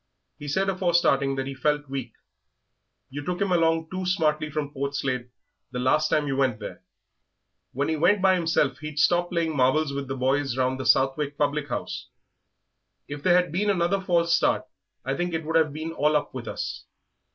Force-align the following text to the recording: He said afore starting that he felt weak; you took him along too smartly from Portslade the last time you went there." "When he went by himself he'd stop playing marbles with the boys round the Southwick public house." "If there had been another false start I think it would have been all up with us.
He 0.39 0.47
said 0.47 0.67
afore 0.67 0.95
starting 0.95 1.35
that 1.35 1.45
he 1.45 1.53
felt 1.53 1.87
weak; 1.87 2.13
you 3.11 3.23
took 3.23 3.39
him 3.39 3.51
along 3.51 3.91
too 3.91 4.07
smartly 4.07 4.49
from 4.49 4.73
Portslade 4.73 5.29
the 5.69 5.77
last 5.77 6.09
time 6.09 6.25
you 6.25 6.35
went 6.35 6.57
there." 6.59 6.81
"When 7.71 7.87
he 7.87 7.95
went 7.97 8.19
by 8.19 8.33
himself 8.33 8.79
he'd 8.79 8.97
stop 8.97 9.29
playing 9.29 9.55
marbles 9.55 9.93
with 9.93 10.07
the 10.07 10.17
boys 10.17 10.57
round 10.57 10.79
the 10.79 10.87
Southwick 10.87 11.37
public 11.37 11.69
house." 11.69 12.07
"If 13.07 13.21
there 13.21 13.35
had 13.39 13.51
been 13.51 13.69
another 13.69 14.01
false 14.01 14.35
start 14.35 14.65
I 15.05 15.15
think 15.15 15.35
it 15.35 15.45
would 15.45 15.55
have 15.55 15.71
been 15.71 15.91
all 15.91 16.15
up 16.15 16.33
with 16.33 16.47
us. 16.47 16.83